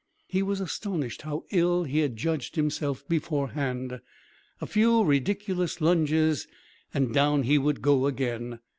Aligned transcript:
He 0.25 0.41
was 0.41 0.59
astonished 0.59 1.21
how 1.21 1.43
ill 1.51 1.83
he 1.83 1.99
had 1.99 2.15
judged 2.15 2.55
himself 2.55 3.07
beforehand. 3.07 4.01
A 4.59 4.65
few 4.65 5.03
ridiculous 5.03 5.79
lunges, 5.79 6.47
and 6.91 7.13
down 7.13 7.43
he 7.43 7.59
would 7.59 7.83
go 7.83 8.07
again. 8.07 8.57